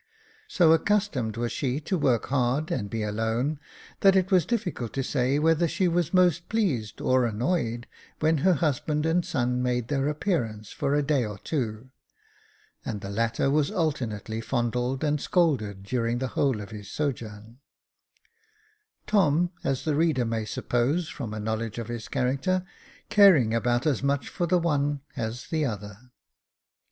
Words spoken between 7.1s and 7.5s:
most